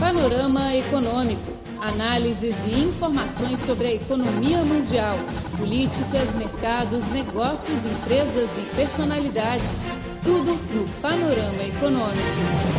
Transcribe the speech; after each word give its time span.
Panorama 0.00 0.76
Econômico. 0.76 1.52
Análises 1.80 2.64
e 2.66 2.84
informações 2.84 3.58
sobre 3.58 3.88
a 3.88 3.94
economia 3.94 4.64
mundial, 4.64 5.16
políticas, 5.56 6.36
mercados, 6.36 7.08
negócios, 7.08 7.84
empresas 7.84 8.58
e 8.58 8.62
personalidades. 8.76 9.90
Tudo 10.22 10.54
no 10.72 10.88
Panorama 11.02 11.62
Econômico. 11.64 12.78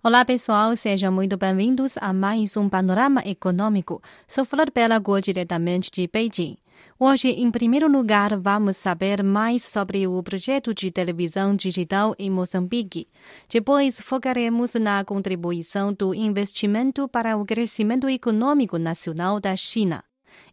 Olá 0.00 0.24
pessoal, 0.24 0.76
sejam 0.76 1.10
muito 1.10 1.36
bem-vindos 1.36 1.96
a 2.00 2.12
mais 2.12 2.56
um 2.56 2.68
Panorama 2.68 3.20
Econômico. 3.26 4.00
Sou 4.28 4.44
Flor 4.44 4.70
Pelago, 4.70 5.20
diretamente 5.20 5.90
de 5.90 6.06
Beijing. 6.06 6.56
Hoje, 6.98 7.28
em 7.28 7.50
primeiro 7.50 7.88
lugar, 7.88 8.36
vamos 8.38 8.76
saber 8.76 9.22
mais 9.22 9.62
sobre 9.62 10.06
o 10.06 10.22
projeto 10.22 10.74
de 10.74 10.90
televisão 10.90 11.54
digital 11.54 12.14
em 12.18 12.28
Moçambique. 12.28 13.06
Depois, 13.48 14.00
focaremos 14.00 14.74
na 14.74 15.04
contribuição 15.04 15.92
do 15.92 16.14
investimento 16.14 17.08
para 17.08 17.36
o 17.36 17.44
crescimento 17.44 18.08
econômico 18.08 18.78
nacional 18.78 19.38
da 19.38 19.54
China. 19.54 20.02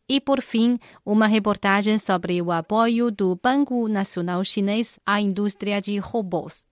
E, 0.08 0.22
por 0.22 0.42
fim, 0.42 0.78
uma 1.04 1.26
reportagem 1.26 1.98
sobre 1.98 2.42
o 2.42 2.52
apoio 2.52 3.10
do 3.10 3.36
Banco 3.42 3.88
Nacional 3.88 4.44
Chinês 4.44 5.00
à 5.06 5.20
indústria 5.20 5.82
de 5.82 5.98
robôs. 5.98 6.68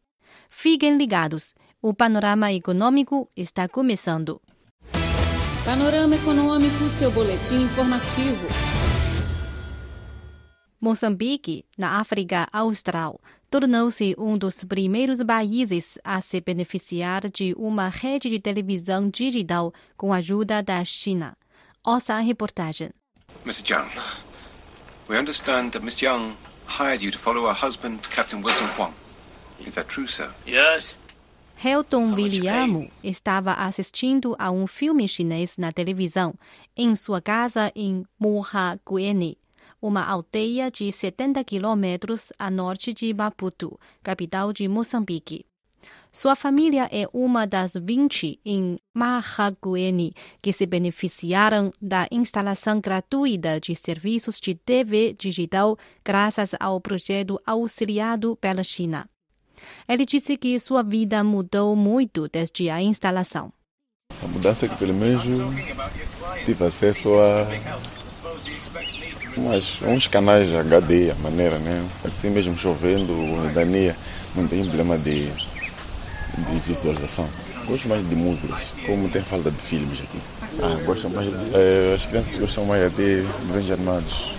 Fiquem 0.49 0.97
ligados, 0.97 1.55
o 1.81 1.93
panorama 1.93 2.53
econômico 2.53 3.27
está 3.35 3.67
começando. 3.67 4.39
Panorama 5.65 6.15
Econômico, 6.15 6.89
seu 6.89 7.09
boletim 7.09 7.63
informativo. 7.63 8.72
Moçambique, 10.83 11.63
na 11.77 12.01
África 12.01 12.45
Austral, 12.51 13.17
tornou-se 13.49 14.13
um 14.17 14.37
dos 14.37 14.65
primeiros 14.65 15.23
países 15.23 15.97
a 16.03 16.19
se 16.19 16.41
beneficiar 16.41 17.29
de 17.29 17.55
uma 17.57 17.87
rede 17.87 18.29
de 18.29 18.37
televisão 18.37 19.09
digital 19.09 19.73
com 19.95 20.11
a 20.11 20.17
ajuda 20.17 20.61
da 20.61 20.83
China. 20.83 21.37
Ouça 21.85 22.15
a 22.15 22.19
reportagem. 22.19 22.89
Mr. 23.45 23.63
Young, 23.71 23.87
we 25.07 25.17
understand 25.17 25.69
that 25.69 25.85
Miss 25.85 26.01
Young 26.01 26.33
hired 26.67 27.01
you 27.01 27.13
to 27.13 27.17
follow 27.17 27.47
her 27.47 27.65
husband, 27.65 27.99
Captain 28.09 28.43
Wilson 28.43 28.67
Huang. 28.77 28.93
Is 29.65 29.75
that 29.75 29.87
true, 29.87 30.09
sir? 30.09 30.29
Yes. 30.45 30.97
Helton 31.55 32.13
Williamo 32.13 32.91
estava 33.01 33.53
assistindo 33.53 34.35
a 34.37 34.51
um 34.51 34.67
filme 34.67 35.07
chinês 35.07 35.55
na 35.57 35.71
televisão 35.71 36.33
em 36.75 36.93
sua 36.93 37.21
casa 37.21 37.71
em 37.73 38.03
Mohaguene, 38.19 39.37
uma 39.83 40.01
aldeia 40.01 40.71
de 40.71 40.89
70 40.89 41.43
quilômetros 41.43 42.31
a 42.39 42.49
norte 42.49 42.93
de 42.93 43.13
Maputo, 43.13 43.77
capital 44.01 44.53
de 44.53 44.65
Moçambique. 44.65 45.45
Sua 46.09 46.37
família 46.37 46.87
é 46.89 47.05
uma 47.11 47.45
das 47.45 47.73
20 47.73 48.39
em 48.45 48.79
Mahaguene 48.93 50.13
que 50.41 50.53
se 50.53 50.65
beneficiaram 50.65 51.73
da 51.81 52.07
instalação 52.09 52.79
gratuita 52.79 53.59
de 53.59 53.75
serviços 53.75 54.39
de 54.39 54.55
TV 54.55 55.13
digital 55.19 55.77
graças 56.05 56.51
ao 56.61 56.79
projeto 56.79 57.37
auxiliado 57.45 58.37
pela 58.37 58.63
China. 58.63 59.09
Ele 59.85 60.05
disse 60.05 60.37
que 60.37 60.57
sua 60.59 60.81
vida 60.81 61.21
mudou 61.25 61.75
muito 61.75 62.29
desde 62.29 62.69
a 62.69 62.81
instalação. 62.81 63.51
A 64.23 64.27
mudança 64.27 64.65
é 64.65 64.69
que 64.69 64.77
pelo 64.77 64.93
menos 64.93 65.23
tive 66.45 66.63
acesso 66.63 67.09
a 67.15 68.02
umas, 69.37 69.81
uns 69.81 70.07
canais 70.07 70.53
HD, 70.53 71.11
a 71.11 71.15
maneira, 71.15 71.57
né? 71.59 71.83
Assim 72.03 72.29
mesmo 72.29 72.57
chovendo, 72.57 73.13
dania, 73.53 73.95
não 74.35 74.47
tem 74.47 74.63
problema 74.63 74.97
de, 74.97 75.25
de 75.25 76.59
visualização. 76.65 77.27
Gosto 77.65 77.87
mais 77.87 78.07
de 78.07 78.15
músicas, 78.15 78.73
como 78.85 79.09
tem 79.09 79.21
falta 79.21 79.49
de 79.49 79.61
filmes 79.61 80.01
aqui. 80.01 80.19
Ah, 80.61 80.77
gosto 80.85 81.09
mais 81.09 81.27
de, 81.29 81.55
eh, 81.55 81.93
as 81.95 82.05
crianças 82.05 82.37
gostam 82.37 82.65
mais 82.65 82.91
de 82.95 83.21
desenhos 83.47 83.71
animados. 83.71 84.35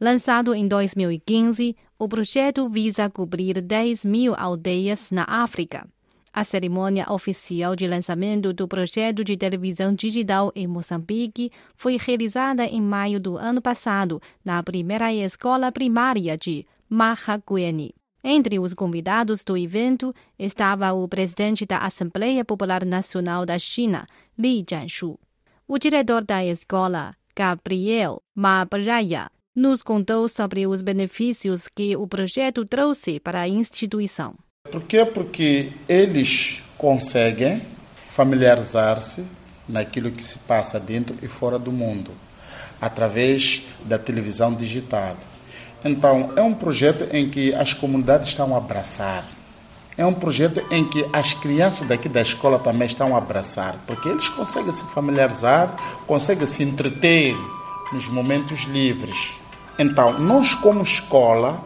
Lançado 0.00 0.54
em 0.54 0.66
2015, 0.68 1.76
o 1.98 2.08
projeto 2.08 2.68
visa 2.68 3.08
cobrir 3.08 3.60
10 3.60 4.04
mil 4.04 4.34
aldeias 4.36 5.10
na 5.10 5.24
África. 5.26 5.86
A 6.36 6.42
cerimônia 6.42 7.06
oficial 7.12 7.76
de 7.76 7.86
lançamento 7.86 8.52
do 8.52 8.66
projeto 8.66 9.22
de 9.22 9.36
televisão 9.36 9.94
digital 9.94 10.50
em 10.52 10.66
Moçambique 10.66 11.52
foi 11.76 11.96
realizada 11.96 12.64
em 12.64 12.82
maio 12.82 13.20
do 13.20 13.36
ano 13.36 13.62
passado 13.62 14.20
na 14.44 14.60
primeira 14.60 15.14
escola 15.14 15.70
primária 15.70 16.36
de 16.36 16.66
Mahaguene. 16.90 17.94
Entre 18.24 18.58
os 18.58 18.74
convidados 18.74 19.44
do 19.44 19.56
evento 19.56 20.12
estava 20.36 20.92
o 20.92 21.06
presidente 21.06 21.64
da 21.64 21.78
Assembleia 21.78 22.44
Popular 22.44 22.84
Nacional 22.84 23.46
da 23.46 23.56
China, 23.56 24.04
Li 24.36 24.64
Jianshu. 24.68 25.16
O 25.68 25.78
diretor 25.78 26.24
da 26.24 26.44
escola, 26.44 27.12
Gabriel 27.36 28.20
Mabraya, 28.34 29.30
nos 29.54 29.84
contou 29.84 30.28
sobre 30.28 30.66
os 30.66 30.82
benefícios 30.82 31.68
que 31.68 31.96
o 31.96 32.08
projeto 32.08 32.64
trouxe 32.64 33.20
para 33.20 33.42
a 33.42 33.48
instituição. 33.48 34.34
Por 34.70 34.82
quê? 34.82 35.04
Porque 35.04 35.72
eles 35.88 36.62
conseguem 36.76 37.62
familiarizar-se 37.94 39.24
naquilo 39.68 40.10
que 40.10 40.24
se 40.24 40.38
passa 40.38 40.80
dentro 40.80 41.16
e 41.22 41.28
fora 41.28 41.58
do 41.58 41.70
mundo, 41.70 42.10
através 42.80 43.62
da 43.84 43.98
televisão 43.98 44.54
digital. 44.54 45.16
Então, 45.84 46.32
é 46.34 46.42
um 46.42 46.54
projeto 46.54 47.06
em 47.12 47.28
que 47.28 47.54
as 47.54 47.72
comunidades 47.74 48.30
estão 48.30 48.54
a 48.54 48.58
abraçar. 48.58 49.24
É 49.96 50.04
um 50.04 50.14
projeto 50.14 50.64
em 50.70 50.84
que 50.88 51.06
as 51.12 51.34
crianças 51.34 51.86
daqui 51.86 52.08
da 52.08 52.22
escola 52.22 52.58
também 52.58 52.86
estão 52.86 53.14
a 53.14 53.18
abraçar, 53.18 53.78
porque 53.86 54.08
eles 54.08 54.28
conseguem 54.28 54.72
se 54.72 54.84
familiarizar, 54.86 55.76
conseguem 56.06 56.46
se 56.46 56.62
entreter 56.62 57.36
nos 57.92 58.08
momentos 58.08 58.62
livres. 58.62 59.34
Então, 59.78 60.18
nós 60.18 60.54
como 60.54 60.82
escola 60.82 61.62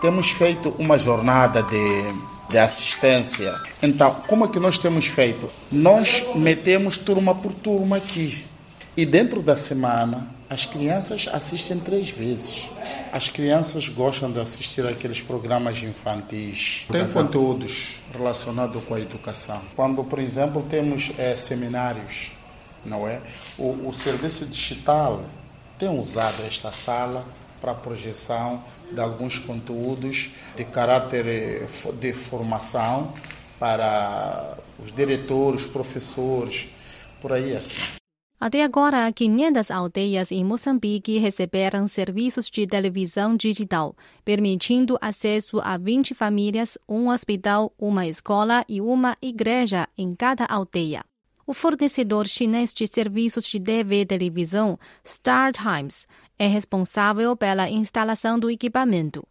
temos 0.00 0.30
feito 0.30 0.74
uma 0.78 0.98
jornada 0.98 1.62
de, 1.62 2.37
de 2.48 2.58
assistência. 2.58 3.54
Então, 3.82 4.22
como 4.26 4.44
é 4.44 4.48
que 4.48 4.58
nós 4.58 4.78
temos 4.78 5.06
feito? 5.06 5.48
Nós 5.70 6.24
metemos 6.34 6.96
turma 6.96 7.34
por 7.34 7.52
turma 7.52 7.96
aqui. 7.96 8.44
E 8.96 9.04
dentro 9.04 9.42
da 9.42 9.56
semana, 9.56 10.28
as 10.50 10.64
crianças 10.64 11.28
assistem 11.30 11.78
três 11.78 12.08
vezes. 12.08 12.70
As 13.12 13.28
crianças 13.28 13.88
gostam 13.88 14.32
de 14.32 14.40
assistir 14.40 14.86
aqueles 14.86 15.20
programas 15.20 15.82
infantis. 15.82 16.86
Tem 16.90 17.06
conteúdos 17.06 18.00
relacionados 18.12 18.82
com 18.84 18.94
a 18.94 19.00
educação. 19.00 19.60
Quando, 19.76 20.02
por 20.02 20.18
exemplo, 20.18 20.64
temos 20.68 21.12
é, 21.18 21.36
seminários, 21.36 22.32
não 22.84 23.06
é? 23.06 23.20
O, 23.58 23.88
o 23.88 23.92
serviço 23.92 24.46
digital 24.46 25.22
tem 25.78 25.88
usado 25.88 26.42
esta 26.46 26.72
sala 26.72 27.26
para 27.60 27.72
a 27.72 27.74
projeção 27.74 28.62
de 28.90 29.00
alguns 29.00 29.38
conteúdos 29.38 30.30
de 30.56 30.64
caráter 30.64 31.66
de 32.00 32.12
formação 32.12 33.12
para 33.58 34.56
os 34.78 34.92
diretores, 34.92 35.66
professores, 35.66 36.68
por 37.20 37.32
aí 37.32 37.56
assim. 37.56 37.80
Até 38.40 38.62
agora, 38.62 39.12
500 39.12 39.68
aldeias 39.68 40.30
em 40.30 40.44
Moçambique 40.44 41.18
receberam 41.18 41.88
serviços 41.88 42.48
de 42.48 42.68
televisão 42.68 43.36
digital, 43.36 43.96
permitindo 44.24 44.96
acesso 45.00 45.58
a 45.58 45.76
20 45.76 46.14
famílias, 46.14 46.78
um 46.88 47.10
hospital, 47.10 47.72
uma 47.76 48.06
escola 48.06 48.64
e 48.68 48.80
uma 48.80 49.16
igreja 49.20 49.88
em 49.98 50.14
cada 50.14 50.44
aldeia. 50.44 51.04
O 51.44 51.52
fornecedor 51.52 52.28
chinês 52.28 52.72
de 52.72 52.86
serviços 52.86 53.44
de 53.44 53.58
TV 53.58 54.02
e 54.02 54.06
televisão, 54.06 54.78
Star 55.04 55.50
Times, 55.50 56.06
é 56.38 56.46
responsável 56.46 57.36
pela 57.36 57.68
instalação 57.68 58.38
do 58.38 58.50
equipamento. 58.50 59.26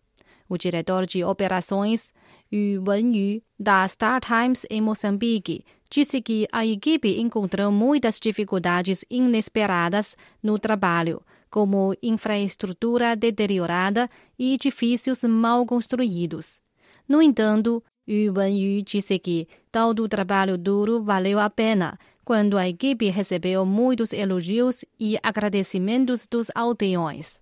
O 0.49 0.57
diretor 0.57 1.05
de 1.05 1.23
operações, 1.23 2.11
Yu 2.51 2.83
Wenyu, 2.87 3.41
da 3.59 3.87
Star 3.87 4.21
Times 4.21 4.65
em 4.69 4.81
Moçambique, 4.81 5.63
disse 5.89 6.21
que 6.21 6.47
a 6.51 6.65
equipe 6.65 7.19
encontrou 7.19 7.71
muitas 7.71 8.19
dificuldades 8.19 9.03
inesperadas 9.09 10.15
no 10.41 10.57
trabalho, 10.57 11.21
como 11.49 11.95
infraestrutura 12.01 13.15
deteriorada 13.15 14.09
e 14.37 14.53
edifícios 14.53 15.23
mal 15.23 15.65
construídos. 15.65 16.61
No 17.07 17.21
entanto, 17.21 17.83
Yu 18.07 18.33
Wenyu 18.33 18.83
disse 18.83 19.19
que 19.19 19.47
todo 19.71 20.03
o 20.03 20.09
trabalho 20.09 20.57
duro 20.57 21.03
valeu 21.03 21.39
a 21.39 21.49
pena 21.49 21.97
quando 22.27 22.57
a 22.57 22.67
equipe 22.67 23.07
recebeu 23.07 23.65
muitos 23.65 24.11
elogios 24.11 24.83
e 24.99 25.17
agradecimentos 25.23 26.27
dos 26.29 26.51
aldeões. 26.53 27.39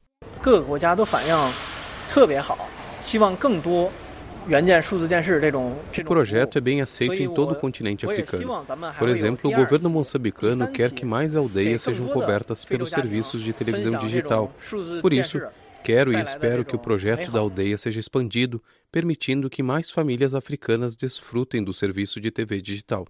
O 5.98 6.04
projeto 6.06 6.60
é 6.60 6.62
bem 6.62 6.82
aceito 6.82 7.16
em 7.16 7.34
todo 7.34 7.54
o 7.54 7.56
continente 7.56 8.06
africano. 8.06 8.64
Por 9.00 9.10
exemplo, 9.10 9.50
o 9.50 9.56
governo 9.56 9.90
moçambicano 9.90 10.68
quer 10.68 10.92
que 10.92 11.04
mais 11.04 11.36
aldeias 11.36 11.82
sejam 11.82 12.08
cobertas 12.10 12.64
pelos 12.64 12.92
serviços 12.92 13.42
de 13.42 13.54
televisão 13.54 13.98
digital. 13.98 14.54
Por 15.02 15.12
isso, 15.12 15.42
Quero 15.84 16.12
e 16.12 16.20
espero 16.20 16.66
que 16.66 16.76
o 16.76 16.80
projeto 16.80 17.32
da 17.32 17.40
aldeia 17.40 17.78
seja 17.78 18.00
expandido, 18.00 18.60
permitindo 18.92 19.52
que 19.52 19.62
mais 19.62 19.92
famílias 19.92 20.34
africanas 20.34 20.96
desfrutem 20.96 21.64
do 21.64 21.76
serviço 21.76 22.20
de 22.20 22.32
TV 22.32 22.60
digital. 22.60 23.08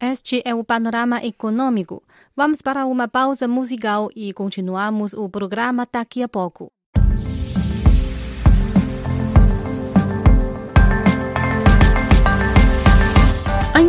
Este 0.00 0.40
é 0.44 0.54
o 0.54 0.62
panorama 0.62 1.24
econômico. 1.24 2.04
Vamos 2.36 2.62
para 2.62 2.86
uma 2.86 3.08
pausa 3.08 3.48
musical 3.48 4.08
e 4.14 4.32
continuamos 4.32 5.12
o 5.12 5.28
programa 5.28 5.88
daqui 5.90 6.22
a 6.22 6.28
pouco. 6.28 6.70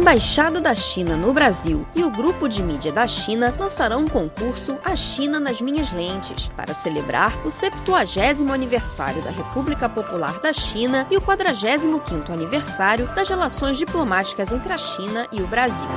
Embaixada 0.10 0.60
da 0.60 0.74
China 0.74 1.16
no 1.16 1.32
Brasil 1.32 1.86
e 1.96 2.04
o 2.04 2.10
Grupo 2.10 2.50
de 2.50 2.64
Mídia 2.64 2.92
da 2.92 3.06
China 3.06 3.54
lançarão 3.60 4.00
um 4.00 4.08
concurso 4.08 4.76
A 4.84 4.96
China 4.96 5.40
nas 5.40 5.62
Minhas 5.62 5.92
Lentes 5.92 6.48
para 6.48 6.74
celebrar 6.74 7.32
o 7.46 7.52
70 7.52 8.52
aniversário 8.52 9.22
da 9.22 9.30
República 9.30 9.88
Popular 9.88 10.40
da 10.40 10.52
China 10.52 11.06
e 11.12 11.18
o 11.18 11.22
45º 11.22 12.32
aniversário 12.32 13.06
das 13.14 13.30
relações 13.30 13.78
diplomáticas 13.78 14.52
entre 14.52 14.74
a 14.74 14.78
China 14.78 15.28
e 15.32 15.44
o 15.44 15.48
Brasil. 15.48 15.88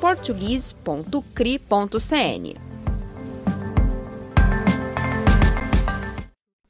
portuguese.cri.cn. 0.00 2.56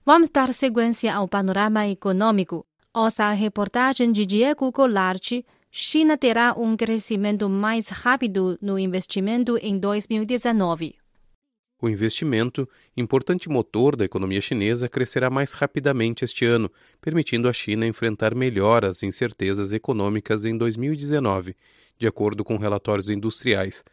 Vamos 0.06 0.30
dar 0.30 0.54
sequência 0.54 1.14
ao 1.14 1.28
panorama 1.28 1.86
econômico. 1.86 2.64
Ouça 2.94 3.24
a 3.24 3.32
reportagem 3.32 4.10
de 4.10 4.24
Diego 4.24 4.72
Goulart. 4.72 5.44
China 5.70 6.16
terá 6.16 6.54
um 6.56 6.78
crescimento 6.78 7.46
mais 7.46 7.88
rápido 7.88 8.58
no 8.62 8.78
investimento 8.78 9.58
em 9.58 9.78
2019. 9.78 10.94
O 11.80 11.88
investimento, 11.88 12.68
importante 12.96 13.48
motor 13.48 13.94
da 13.94 14.04
economia 14.04 14.40
chinesa, 14.40 14.88
crescerá 14.88 15.30
mais 15.30 15.52
rapidamente 15.52 16.24
este 16.24 16.44
ano, 16.44 16.68
permitindo 17.00 17.48
à 17.48 17.52
China 17.52 17.86
enfrentar 17.86 18.34
melhor 18.34 18.84
as 18.84 19.04
incertezas 19.04 19.72
econômicas 19.72 20.44
em 20.44 20.56
2019, 20.56 21.54
de 21.96 22.08
acordo 22.08 22.42
com 22.42 22.56
relatórios 22.56 23.08
industriais. 23.08 23.84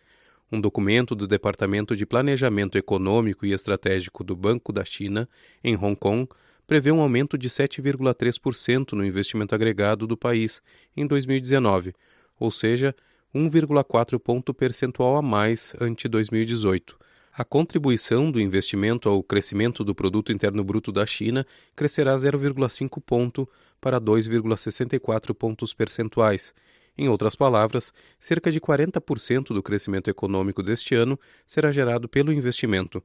Um 0.52 0.60
documento 0.60 1.14
do 1.14 1.28
Departamento 1.28 1.96
de 1.96 2.08
Planejamento 2.08 2.76
Econômico 2.76 3.46
e 3.46 3.54
Estratégico 3.54 4.24
do 4.24 4.36
Banco 4.36 4.74
da 4.74 4.84
China, 4.84 5.30
em 5.64 5.76
Hong 5.76 5.96
Kong, 5.96 6.28
prevê 6.66 6.92
um 6.92 7.02
aumento 7.02 7.38
de 7.38 7.52
7,3% 7.52 8.94
no 8.94 9.06
investimento 9.06 9.54
agregado 9.54 10.08
do 10.08 10.18
país 10.18 10.60
em 10.98 11.06
2019, 11.06 11.94
ou 12.40 12.50
seja, 12.50 12.96
1,4 13.34 14.18
ponto 14.18 14.56
percentual 14.56 15.18
a 15.18 15.22
mais 15.22 15.76
ante 15.80 16.08
2018 16.08 17.05
a 17.38 17.44
contribuição 17.44 18.32
do 18.32 18.40
investimento 18.40 19.10
ao 19.10 19.22
crescimento 19.22 19.84
do 19.84 19.94
produto 19.94 20.32
interno 20.32 20.64
bruto 20.64 20.90
da 20.90 21.06
China 21.06 21.46
crescerá 21.76 22.16
0,5 22.16 23.02
ponto 23.06 23.46
para 23.82 24.00
2,64 24.00 25.34
pontos 25.34 25.74
percentuais. 25.74 26.54
Em 26.98 27.10
outras 27.10 27.36
palavras, 27.36 27.92
cerca 28.22 28.50
de 28.50 28.62
40% 28.62 29.48
do 29.48 29.62
crescimento 29.62 30.10
econômico 30.10 30.64
deste 30.64 30.96
ano 30.96 31.20
será 31.46 31.74
gerado 31.74 32.08
pelo 32.08 32.32
investimento. 32.32 33.04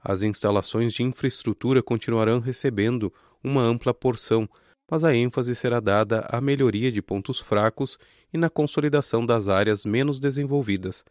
As 0.00 0.22
instalações 0.22 0.92
de 0.92 1.02
infraestrutura 1.02 1.82
continuarão 1.82 2.38
recebendo 2.38 3.12
uma 3.42 3.62
ampla 3.62 3.92
porção, 3.92 4.48
mas 4.88 5.02
a 5.02 5.12
ênfase 5.12 5.56
será 5.56 5.80
dada 5.80 6.24
à 6.30 6.40
melhoria 6.40 6.92
de 6.92 7.02
pontos 7.02 7.40
fracos 7.40 7.98
e 8.32 8.38
na 8.38 8.48
consolidação 8.48 9.26
das 9.26 9.48
áreas 9.48 9.84
menos 9.84 10.20
desenvolvidas. 10.20 11.04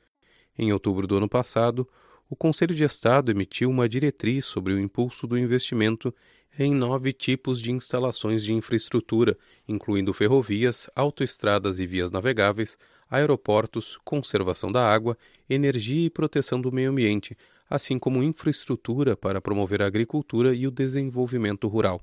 Em 0.58 0.72
outubro 0.72 1.06
do 1.06 1.18
ano 1.18 1.28
passado, 1.28 1.86
o 2.32 2.36
Conselho 2.38 2.74
de 2.74 2.86
Estado 2.86 3.30
emitiu 3.30 3.70
uma 3.70 3.90
diretriz 3.90 4.46
sobre 4.46 4.72
o 4.72 4.80
impulso 4.80 5.28
do 5.28 5.38
investimento 5.38 6.16
em 6.58 6.74
nove 6.74 7.12
tipos 7.12 7.62
de 7.62 7.74
instalações 7.74 8.42
de 8.42 8.54
infraestrutura, 8.54 9.38
incluindo 9.68 10.14
ferrovias, 10.14 10.90
autoestradas 10.96 11.78
e 11.78 11.86
vias 11.86 12.10
navegáveis, 12.10 12.78
aeroportos, 13.10 14.00
conservação 14.06 14.72
da 14.72 14.82
água, 14.90 15.18
energia 15.50 16.06
e 16.06 16.10
proteção 16.10 16.62
do 16.62 16.72
meio 16.72 16.92
ambiente, 16.92 17.38
assim 17.70 18.00
como 18.00 18.24
infraestrutura 18.24 19.18
para 19.18 19.42
promover 19.42 19.82
a 19.82 19.88
agricultura 19.88 20.56
e 20.56 20.66
o 20.66 20.72
desenvolvimento 20.72 21.68
rural. 21.68 22.02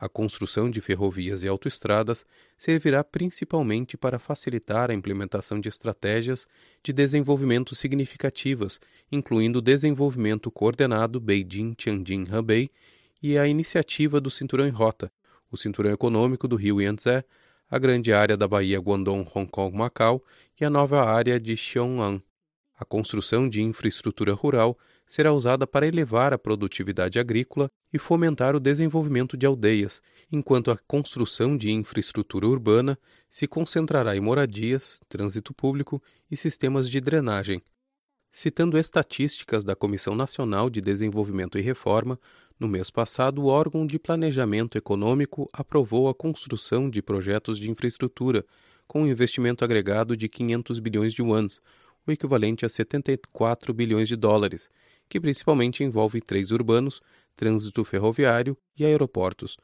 A 0.00 0.08
construção 0.08 0.70
de 0.70 0.80
ferrovias 0.80 1.42
e 1.42 1.48
autoestradas 1.48 2.24
servirá 2.56 3.02
principalmente 3.02 3.96
para 3.96 4.20
facilitar 4.20 4.92
a 4.92 4.94
implementação 4.94 5.58
de 5.58 5.68
estratégias 5.68 6.46
de 6.84 6.92
desenvolvimento 6.92 7.74
significativas, 7.74 8.78
incluindo 9.10 9.58
o 9.58 9.62
desenvolvimento 9.62 10.52
coordenado 10.52 11.20
Beijing-Tianjin-Hebei 11.20 12.70
e 13.20 13.36
a 13.36 13.48
iniciativa 13.48 14.20
do 14.20 14.30
Cinturão 14.30 14.68
em 14.68 14.70
Rota, 14.70 15.10
o 15.50 15.56
Cinturão 15.56 15.90
Econômico 15.90 16.46
do 16.46 16.54
Rio 16.54 16.80
Yangtze, 16.80 17.24
a 17.68 17.78
grande 17.78 18.12
área 18.12 18.36
da 18.36 18.46
Baía 18.46 18.78
Guangdong, 18.78 19.28
Hong 19.34 19.50
Kong, 19.50 19.76
Macau 19.76 20.24
e 20.60 20.64
a 20.64 20.70
nova 20.70 21.02
área 21.02 21.40
de 21.40 21.56
Xiong'an. 21.56 22.22
A 22.78 22.84
construção 22.84 23.48
de 23.48 23.60
infraestrutura 23.62 24.32
rural 24.32 24.78
será 25.08 25.32
usada 25.32 25.66
para 25.66 25.86
elevar 25.86 26.32
a 26.32 26.38
produtividade 26.38 27.18
agrícola 27.18 27.70
e 27.92 27.98
fomentar 27.98 28.54
o 28.54 28.60
desenvolvimento 28.60 29.36
de 29.36 29.46
aldeias, 29.46 30.02
enquanto 30.30 30.70
a 30.70 30.76
construção 30.76 31.56
de 31.56 31.70
infraestrutura 31.70 32.46
urbana 32.46 32.98
se 33.30 33.46
concentrará 33.46 34.16
em 34.16 34.20
moradias, 34.20 35.00
trânsito 35.08 35.54
público 35.54 36.02
e 36.30 36.36
sistemas 36.36 36.90
de 36.90 37.00
drenagem. 37.00 37.62
Citando 38.30 38.78
estatísticas 38.78 39.64
da 39.64 39.74
Comissão 39.74 40.14
Nacional 40.14 40.68
de 40.68 40.80
Desenvolvimento 40.80 41.58
e 41.58 41.62
Reforma, 41.62 42.20
no 42.60 42.68
mês 42.68 42.90
passado, 42.90 43.42
o 43.42 43.46
órgão 43.46 43.86
de 43.86 43.98
planejamento 43.98 44.76
econômico 44.76 45.48
aprovou 45.52 46.08
a 46.08 46.14
construção 46.14 46.90
de 46.90 47.00
projetos 47.00 47.58
de 47.58 47.70
infraestrutura 47.70 48.44
com 48.86 49.02
um 49.02 49.06
investimento 49.06 49.64
agregado 49.64 50.16
de 50.16 50.28
500 50.28 50.78
bilhões 50.80 51.14
de 51.14 51.22
yuans, 51.22 51.60
o 52.06 52.12
equivalente 52.12 52.66
a 52.66 52.68
74 52.68 53.72
bilhões 53.72 54.08
de 54.08 54.16
dólares, 54.16 54.70
que 55.08 55.20
principalmente 55.20 55.82
envolve 55.82 56.20
três 56.20 56.50
urbanos, 56.50 57.00
trânsito 57.34 57.84
ferroviário 57.84 58.56
e 58.76 58.84
aeroportos. 58.84 59.56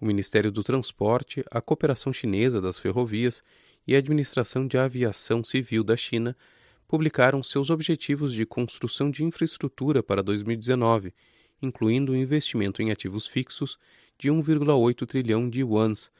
O 0.00 0.04
Ministério 0.04 0.50
do 0.50 0.62
Transporte, 0.62 1.44
a 1.50 1.60
Cooperação 1.60 2.12
Chinesa 2.12 2.60
das 2.60 2.78
Ferrovias 2.78 3.42
e 3.86 3.94
a 3.94 3.98
Administração 3.98 4.66
de 4.66 4.76
Aviação 4.76 5.42
Civil 5.42 5.82
da 5.84 5.96
China 5.96 6.36
publicaram 6.86 7.42
seus 7.42 7.70
objetivos 7.70 8.34
de 8.34 8.44
construção 8.44 9.10
de 9.10 9.24
infraestrutura 9.24 10.02
para 10.02 10.22
2019, 10.22 11.14
incluindo 11.62 12.12
o 12.12 12.16
investimento 12.16 12.82
em 12.82 12.90
ativos 12.90 13.26
fixos 13.26 13.78
de 14.18 14.28
1,8 14.28 15.06
trilhão 15.06 15.48
de 15.48 15.60
yuans 15.60 16.10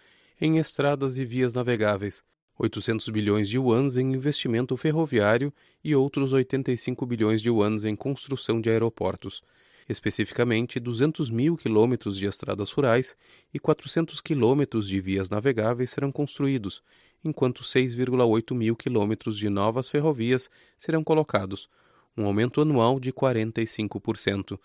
em 0.41 0.59
estradas 0.59 1.19
e 1.19 1.25
vias 1.25 1.53
navegáveis, 1.53 2.25
800 2.59 3.09
bilhões 3.09 3.49
de 3.49 3.57
yuans 3.57 3.97
em 3.97 4.13
investimento 4.13 4.77
ferroviário 4.77 5.53
e 5.83 5.95
outros 5.95 6.33
85 6.33 7.07
bilhões 7.07 7.41
de 7.41 7.49
yuans 7.49 7.85
em 7.85 7.97
construção 7.97 8.61
de 8.61 8.71
aeroportos. 8.71 9.43
Especificamente, 9.89 10.79
200 10.79 11.29
mil 11.29 11.57
quilômetros 11.57 12.17
de 12.17 12.27
estradas 12.27 12.71
rurais 12.71 13.17
e 13.53 13.59
400 13.59 14.21
quilômetros 14.21 14.87
de 14.87 15.01
vias 15.01 15.29
navegáveis 15.29 15.91
serão 15.91 16.13
construídos, 16.13 16.83
enquanto 17.25 17.63
6,8 17.63 18.55
mil 18.55 18.77
quilômetros 18.77 19.37
de 19.37 19.49
novas 19.49 19.89
ferrovias 19.89 20.49
serão 20.77 21.03
colocados, 21.03 21.69
um 22.17 22.27
aumento 22.27 22.61
anual 22.61 23.01
de 23.01 23.13
45%. 23.13 24.59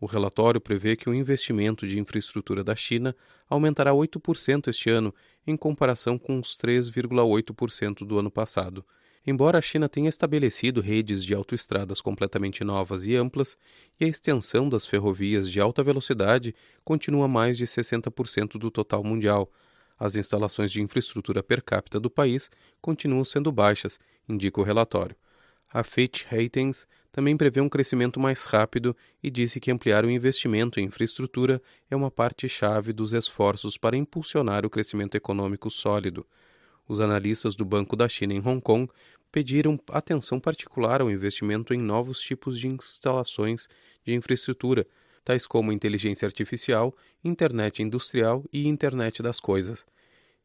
O 0.00 0.06
relatório 0.06 0.60
prevê 0.60 0.96
que 0.96 1.08
o 1.08 1.14
investimento 1.14 1.86
de 1.86 1.98
infraestrutura 1.98 2.64
da 2.64 2.74
China 2.74 3.14
aumentará 3.48 3.92
8% 3.92 4.68
este 4.68 4.90
ano, 4.90 5.14
em 5.46 5.56
comparação 5.56 6.18
com 6.18 6.38
os 6.38 6.56
3,8% 6.58 8.06
do 8.06 8.18
ano 8.18 8.30
passado. 8.30 8.84
Embora 9.26 9.58
a 9.58 9.62
China 9.62 9.88
tenha 9.88 10.08
estabelecido 10.08 10.82
redes 10.82 11.24
de 11.24 11.34
autoestradas 11.34 12.00
completamente 12.00 12.62
novas 12.62 13.06
e 13.06 13.16
amplas, 13.16 13.56
e 13.98 14.04
a 14.04 14.08
extensão 14.08 14.68
das 14.68 14.86
ferrovias 14.86 15.50
de 15.50 15.60
alta 15.60 15.82
velocidade 15.82 16.54
continua 16.84 17.26
mais 17.26 17.56
de 17.56 17.66
60% 17.66 18.58
do 18.58 18.70
total 18.70 19.02
mundial, 19.02 19.50
as 19.98 20.16
instalações 20.16 20.72
de 20.72 20.82
infraestrutura 20.82 21.42
per 21.42 21.62
capita 21.62 22.00
do 22.00 22.10
país 22.10 22.50
continuam 22.80 23.24
sendo 23.24 23.50
baixas, 23.52 23.98
indica 24.28 24.60
o 24.60 24.64
relatório. 24.64 25.16
A 25.72 25.82
Fitch 25.82 26.24
Ratings 26.26 26.86
também 27.14 27.36
prevê 27.36 27.60
um 27.60 27.68
crescimento 27.68 28.18
mais 28.18 28.42
rápido 28.42 28.94
e 29.22 29.30
disse 29.30 29.60
que 29.60 29.70
ampliar 29.70 30.04
o 30.04 30.10
investimento 30.10 30.80
em 30.80 30.86
infraestrutura 30.86 31.62
é 31.88 31.94
uma 31.94 32.10
parte-chave 32.10 32.92
dos 32.92 33.12
esforços 33.12 33.78
para 33.78 33.96
impulsionar 33.96 34.66
o 34.66 34.68
crescimento 34.68 35.14
econômico 35.14 35.70
sólido. 35.70 36.26
Os 36.88 37.00
analistas 37.00 37.54
do 37.54 37.64
Banco 37.64 37.94
da 37.94 38.08
China 38.08 38.34
em 38.34 38.40
Hong 38.40 38.60
Kong 38.60 38.90
pediram 39.30 39.78
atenção 39.92 40.40
particular 40.40 41.00
ao 41.00 41.08
investimento 41.08 41.72
em 41.72 41.78
novos 41.78 42.18
tipos 42.20 42.58
de 42.58 42.66
instalações 42.66 43.68
de 44.04 44.12
infraestrutura, 44.12 44.84
tais 45.24 45.46
como 45.46 45.70
inteligência 45.70 46.26
artificial, 46.26 46.92
internet 47.22 47.80
industrial 47.80 48.44
e 48.52 48.66
internet 48.66 49.22
das 49.22 49.38
coisas. 49.38 49.86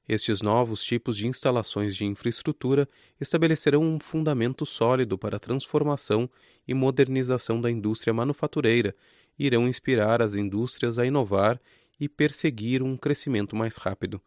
Estes 0.09 0.41
novos 0.41 0.83
tipos 0.83 1.15
de 1.15 1.27
instalações 1.27 1.95
de 1.95 2.03
infraestrutura 2.03 2.89
estabelecerão 3.21 3.83
um 3.83 3.99
fundamento 3.99 4.65
sólido 4.65 5.19
para 5.19 5.37
a 5.37 5.39
transformação 5.39 6.27
e 6.67 6.73
modernização 6.73 7.61
da 7.61 7.69
indústria 7.69 8.11
manufatureira 8.11 8.95
e 9.37 9.45
irão 9.45 9.67
inspirar 9.67 10.19
as 10.19 10.33
indústrias 10.33 10.97
a 10.97 11.05
inovar 11.05 11.61
e 11.99 12.09
perseguir 12.09 12.81
um 12.81 12.97
crescimento 12.97 13.55
mais 13.55 13.77
rápido. 13.77 14.19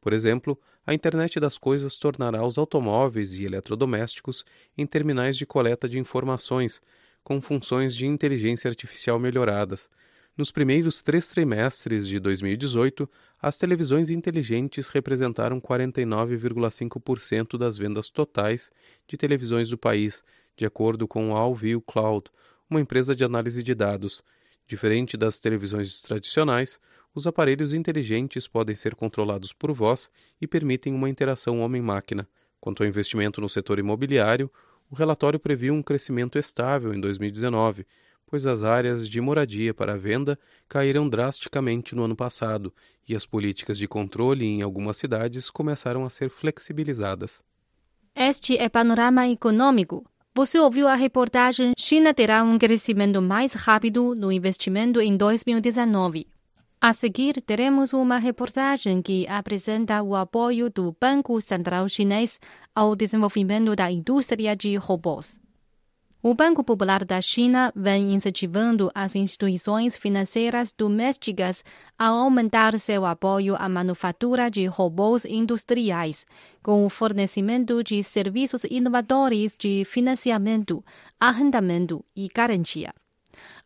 Por 0.00 0.12
exemplo, 0.12 0.58
a 0.84 0.92
internet 0.92 1.38
das 1.38 1.56
coisas 1.56 1.96
tornará 1.96 2.44
os 2.44 2.58
automóveis 2.58 3.34
e 3.34 3.44
eletrodomésticos 3.44 4.44
em 4.76 4.84
terminais 4.84 5.36
de 5.36 5.46
coleta 5.46 5.88
de 5.88 5.96
informações, 5.96 6.82
com 7.22 7.40
funções 7.40 7.94
de 7.94 8.04
inteligência 8.04 8.68
artificial 8.68 9.16
melhoradas, 9.20 9.88
nos 10.40 10.50
primeiros 10.50 11.02
três 11.02 11.28
trimestres 11.28 12.08
de 12.08 12.18
2018, 12.18 13.06
as 13.42 13.58
televisões 13.58 14.08
inteligentes 14.08 14.88
representaram 14.88 15.60
49,5% 15.60 17.58
das 17.58 17.76
vendas 17.76 18.08
totais 18.08 18.72
de 19.06 19.18
televisões 19.18 19.68
do 19.68 19.76
país, 19.76 20.24
de 20.56 20.64
acordo 20.64 21.06
com 21.06 21.36
a 21.36 21.40
Allview 21.40 21.82
Cloud, 21.82 22.30
uma 22.70 22.80
empresa 22.80 23.14
de 23.14 23.22
análise 23.22 23.62
de 23.62 23.74
dados. 23.74 24.24
Diferente 24.66 25.14
das 25.14 25.38
televisões 25.38 26.00
tradicionais, 26.00 26.80
os 27.14 27.26
aparelhos 27.26 27.74
inteligentes 27.74 28.48
podem 28.48 28.74
ser 28.74 28.94
controlados 28.94 29.52
por 29.52 29.74
voz 29.74 30.10
e 30.40 30.46
permitem 30.46 30.94
uma 30.94 31.10
interação 31.10 31.60
homem-máquina. 31.60 32.26
Quanto 32.58 32.82
ao 32.82 32.88
investimento 32.88 33.42
no 33.42 33.48
setor 33.50 33.78
imobiliário, 33.78 34.50
o 34.90 34.94
relatório 34.94 35.38
previu 35.38 35.74
um 35.74 35.82
crescimento 35.82 36.38
estável 36.38 36.94
em 36.94 37.00
2019, 37.00 37.86
pois 38.30 38.46
as 38.46 38.62
áreas 38.62 39.08
de 39.08 39.20
moradia 39.20 39.74
para 39.74 39.98
venda 39.98 40.38
caíram 40.68 41.08
drasticamente 41.08 41.96
no 41.96 42.04
ano 42.04 42.14
passado 42.14 42.72
e 43.06 43.16
as 43.16 43.26
políticas 43.26 43.76
de 43.76 43.88
controle 43.88 44.46
em 44.46 44.62
algumas 44.62 44.96
cidades 44.96 45.50
começaram 45.50 46.04
a 46.04 46.10
ser 46.10 46.30
flexibilizadas. 46.30 47.42
Este 48.14 48.56
é 48.56 48.68
Panorama 48.68 49.28
Econômico. 49.28 50.04
Você 50.32 50.60
ouviu 50.60 50.86
a 50.86 50.94
reportagem 50.94 51.72
China 51.76 52.14
terá 52.14 52.44
um 52.44 52.56
crescimento 52.56 53.20
mais 53.20 53.52
rápido 53.52 54.14
no 54.14 54.30
investimento 54.30 55.00
em 55.00 55.16
2019. 55.16 56.28
A 56.80 56.92
seguir, 56.92 57.42
teremos 57.42 57.92
uma 57.92 58.16
reportagem 58.16 59.02
que 59.02 59.26
apresenta 59.26 60.02
o 60.02 60.14
apoio 60.14 60.70
do 60.70 60.96
Banco 60.98 61.38
Central 61.40 61.88
Chinês 61.88 62.38
ao 62.74 62.94
desenvolvimento 62.94 63.74
da 63.74 63.90
indústria 63.90 64.56
de 64.56 64.76
robôs. 64.76 65.40
O 66.22 66.34
Banco 66.34 66.62
Popular 66.62 67.02
da 67.02 67.18
China 67.22 67.72
vem 67.74 68.12
incentivando 68.12 68.90
as 68.94 69.16
instituições 69.16 69.96
financeiras 69.96 70.70
domésticas 70.70 71.64
a 71.98 72.08
aumentar 72.08 72.78
seu 72.78 73.06
apoio 73.06 73.56
à 73.56 73.70
manufatura 73.70 74.50
de 74.50 74.66
robôs 74.66 75.24
industriais, 75.24 76.26
com 76.62 76.84
o 76.84 76.90
fornecimento 76.90 77.82
de 77.82 78.02
serviços 78.02 78.64
inovadores 78.64 79.56
de 79.58 79.82
financiamento, 79.86 80.84
arrendamento 81.18 82.04
e 82.14 82.28
garantia. 82.28 82.92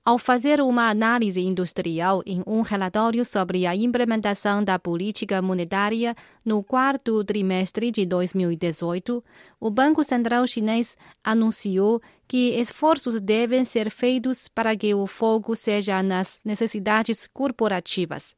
Ao 0.06 0.18
fazer 0.18 0.60
uma 0.60 0.90
análise 0.90 1.40
industrial 1.40 2.22
em 2.26 2.42
um 2.46 2.60
relatório 2.60 3.24
sobre 3.24 3.66
a 3.66 3.74
implementação 3.74 4.62
da 4.62 4.78
política 4.78 5.40
monetária 5.40 6.14
no 6.44 6.62
quarto 6.62 7.24
trimestre 7.24 7.90
de 7.90 8.04
2018, 8.04 9.24
o 9.58 9.70
Banco 9.70 10.04
Central 10.04 10.46
Chinês 10.46 10.94
anunciou 11.24 12.02
que 12.28 12.50
esforços 12.50 13.18
devem 13.18 13.64
ser 13.64 13.90
feitos 13.90 14.46
para 14.46 14.76
que 14.76 14.94
o 14.94 15.06
foco 15.06 15.56
seja 15.56 16.02
nas 16.02 16.38
necessidades 16.44 17.26
corporativas. 17.26 18.36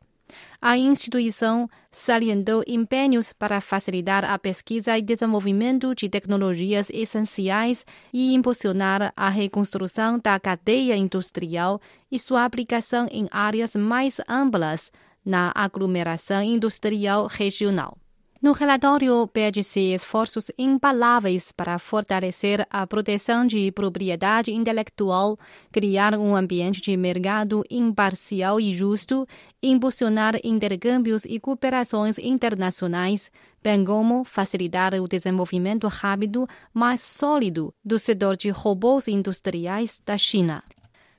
A 0.61 0.77
instituição 0.77 1.69
salientou 1.93 2.63
empenhos 2.67 3.33
para 3.33 3.61
facilitar 3.61 4.25
a 4.25 4.39
pesquisa 4.39 4.99
e 4.99 5.03
desenvolvimento 5.03 5.95
de 5.95 6.09
tecnologias 6.09 6.91
essenciais 6.91 7.85
e 8.13 8.35
impulsionar 8.35 9.13
a 9.17 9.29
reconstrução 9.29 10.19
da 10.19 10.39
cadeia 10.41 10.97
industrial 10.97 11.81
e 12.11 12.19
sua 12.19 12.45
aplicação 12.45 13.07
em 13.11 13.29
áreas 13.31 13.75
mais 13.77 14.21
amplas 14.29 14.91
na 15.25 15.53
aglomeração 15.55 16.43
industrial 16.43 17.27
regional. 17.27 17.97
No 18.43 18.53
relatório, 18.53 19.27
pede-se 19.29 19.95
esforços 19.95 20.51
impaláveis 20.59 21.51
para 21.53 21.79
fortalecer 21.79 22.67
a 22.69 22.87
proteção 22.87 23.47
de 23.47 23.73
propriedade 23.73 24.53
intelectual, 24.53 25.39
criar 25.73 26.15
um 26.19 26.37
ambiente 26.37 26.83
de 26.83 26.95
mercado 26.99 27.65
imparcial 27.71 28.61
e 28.61 28.75
justo, 28.75 29.27
impulsionar 29.63 30.35
intercâmbios 30.45 31.25
e 31.25 31.41
cooperações 31.41 32.19
internacionais, 32.19 33.31
bem 33.63 33.83
como 33.85 34.23
facilitar 34.23 34.93
o 34.95 35.09
desenvolvimento 35.09 35.89
rápido, 35.89 36.47
mais 36.75 37.01
sólido 37.01 37.73
do 37.83 37.99
setor 37.99 38.37
de 38.37 38.51
robôs 38.51 39.09
industriais 39.09 39.99
da 40.05 40.19
China 40.19 40.63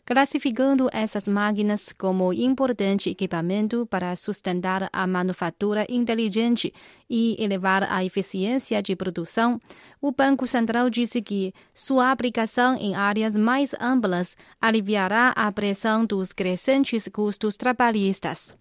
classificando 0.08 0.88
essas 0.94 1.28
máquinas 1.28 1.92
como 1.92 2.32
importante 2.32 3.10
equipamento 3.10 3.86
para 3.88 4.16
sustentar 4.16 4.90
a 4.94 5.06
manufatura 5.06 5.86
inteligente 5.90 6.74
e 7.10 7.36
elevar 7.38 7.84
a 7.92 8.06
eficiência 8.06 8.82
de 8.82 8.96
produção, 8.96 9.60
o 10.00 10.14
Banco 10.14 10.48
Central 10.48 10.90
disse 10.90 11.22
que 11.22 11.54
sua 11.74 12.10
aplicação 12.10 12.78
em 12.78 12.96
áreas 12.96 13.36
mais 13.36 13.76
amplas 13.82 14.38
aliviará 14.62 15.34
a 15.36 15.52
pressão 15.52 16.06
dos 16.06 16.32
crescentes 16.32 17.10
custos 17.10 17.58
trabalhistas. 17.58 18.58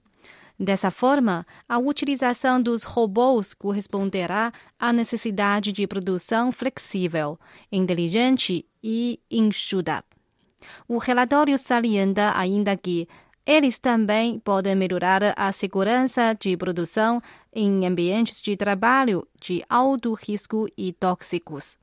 Dessa 0.59 0.91
forma, 0.91 1.47
a 1.69 1.79
utilização 1.79 2.61
dos 2.61 2.83
robôs 2.83 3.55
corresponderá 3.55 4.53
à 4.77 4.93
necessidade 4.93 5.71
de 5.71 5.87
produção 5.87 6.51
flexível, 6.51 7.39
inteligente 7.71 8.67
e 8.83 9.21
enxuta. 9.31 10.03
O 10.89 10.99
relatório 10.99 11.57
salienta 11.57 12.33
ainda 12.37 12.77
que 12.77 13.09
eles 13.47 13.79
também 13.79 14.41
podem 14.41 14.75
melhorar 14.75 15.33
a 15.37 15.53
segurança 15.53 16.35
de 16.35 16.57
produção 16.57 17.23
em 17.55 17.87
ambientes 17.87 18.43
de 18.43 18.57
trabalho 18.57 19.27
de 19.41 19.63
alto 19.69 20.13
risco 20.15 20.67
e 20.77 20.93
tóxicos. 20.93 21.79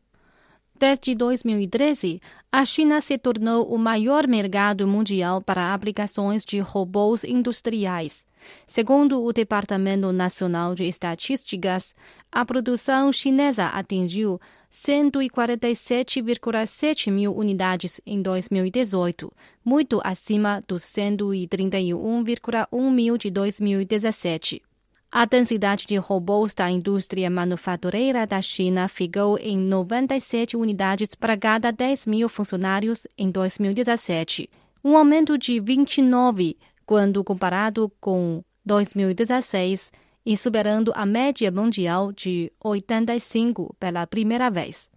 Desde 0.78 1.16
2013, 1.16 2.20
a 2.52 2.66
China 2.66 3.00
se 3.00 3.18
tornou 3.18 3.74
o 3.74 3.78
maior 3.78 4.28
mercado 4.28 4.86
mundial 4.86 5.42
para 5.42 5.74
aplicações 5.74 6.44
de 6.44 6.60
robôs 6.60 7.24
industriais. 7.24 8.26
Segundo 8.68 9.24
o 9.24 9.32
Departamento 9.32 10.12
Nacional 10.12 10.76
de 10.76 10.84
Estatísticas, 10.84 11.96
a 12.30 12.44
produção 12.44 13.14
chinesa 13.14 13.68
atingiu 13.68 14.42
147,7 14.74 17.12
mil 17.12 17.36
unidades 17.36 18.02
em 18.08 18.24
2018, 18.24 19.32
muito 19.64 20.02
acima 20.04 20.60
dos 20.68 20.82
131,1 20.82 22.92
mil 22.92 23.16
de 23.16 23.30
2017. 23.30 24.64
A 25.12 25.26
densidade 25.26 25.86
de 25.86 25.96
robôs 25.98 26.56
da 26.56 26.72
indústria 26.72 27.30
manufatureira 27.30 28.26
da 28.26 28.42
China 28.42 28.88
ficou 28.88 29.38
em 29.38 29.56
97 29.56 30.58
unidades 30.58 31.14
para 31.14 31.38
cada 31.38 31.70
10 31.70 32.08
mil 32.08 32.28
funcionários 32.28 33.06
em 33.16 33.30
2017, 33.30 34.50
um 34.84 34.98
aumento 34.98 35.38
de 35.38 35.60
29 35.60 36.58
quando 36.84 37.24
comparado 37.24 37.92
com 38.02 38.44
2016 38.66 39.92
e 40.26 40.38
superando 40.38 40.92
a 40.96 41.06
média 41.06 41.52
mundial 41.52 42.12
de 42.12 42.52
85 42.64 43.76
pela 43.80 44.08
primeira 44.08 44.50
vez. 44.50 44.90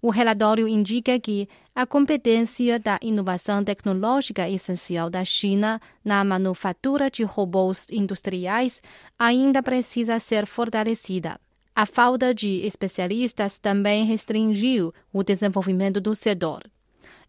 O 0.00 0.10
relatório 0.10 0.68
indica 0.68 1.18
que 1.18 1.48
a 1.74 1.86
competência 1.86 2.78
da 2.78 2.98
inovação 3.02 3.62
tecnológica 3.62 4.48
essencial 4.48 5.10
da 5.10 5.24
China 5.24 5.80
na 6.04 6.22
manufatura 6.24 7.10
de 7.10 7.22
robôs 7.22 7.86
industriais 7.90 8.82
ainda 9.18 9.62
precisa 9.62 10.18
ser 10.18 10.46
fortalecida. 10.46 11.38
A 11.74 11.84
falta 11.84 12.34
de 12.34 12.64
especialistas 12.64 13.58
também 13.58 14.04
restringiu 14.04 14.94
o 15.12 15.22
desenvolvimento 15.22 16.00
do 16.00 16.14
setor. 16.14 16.62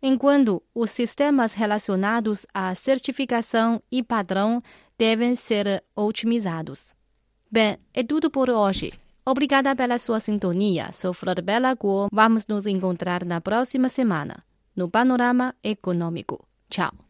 Enquanto 0.01 0.63
os 0.73 0.91
sistemas 0.91 1.53
relacionados 1.53 2.45
à 2.53 2.73
certificação 2.75 3.81
e 3.91 4.01
padrão 4.03 4.61
devem 4.97 5.35
ser 5.35 5.83
otimizados. 5.95 6.96
Bem, 7.49 7.77
é 7.93 8.03
tudo 8.03 8.29
por 8.29 8.49
hoje. 8.49 8.93
Obrigada 9.25 9.75
pela 9.75 9.97
sua 9.97 10.19
sintonia. 10.19 10.91
Sou 10.93 11.13
Flor 11.13 11.41
Bela 11.41 11.73
Guo. 11.73 12.07
Vamos 12.11 12.47
nos 12.47 12.65
encontrar 12.65 13.25
na 13.25 13.41
próxima 13.41 13.89
semana. 13.89 14.43
no 14.77 14.87
panorama 14.87 15.55
econômico. 15.63 16.45
Tchau. 16.69 16.97